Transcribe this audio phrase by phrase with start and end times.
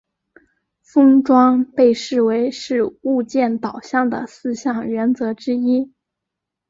[0.81, 5.93] 封装被视为是物件导向的四项原则之一。